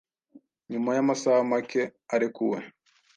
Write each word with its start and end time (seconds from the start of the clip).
nyuma 0.71 0.89
y’amasaha 0.97 1.41
macye 1.51 1.81
arekuwe. 2.13 2.59